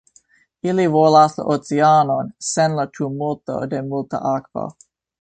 Ili 0.71 0.85
volas 0.95 1.35
la 1.41 1.45
oceanon 1.57 2.33
sen 2.49 2.81
la 2.83 2.89
tumulto 2.99 3.63
de 3.75 3.87
multa 3.95 4.27
akvo. 4.37 4.69